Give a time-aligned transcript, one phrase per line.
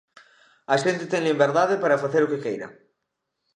[0.73, 2.67] A xente ten liberdade para facer o que queira.